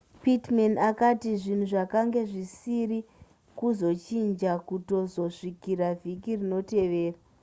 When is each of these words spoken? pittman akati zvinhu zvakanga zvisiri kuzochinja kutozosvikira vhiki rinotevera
pittman 0.23 0.73
akati 0.89 1.27
zvinhu 1.41 1.65
zvakanga 1.71 2.21
zvisiri 2.31 2.99
kuzochinja 3.59 4.51
kutozosvikira 4.67 5.87
vhiki 6.01 6.31
rinotevera 6.39 7.19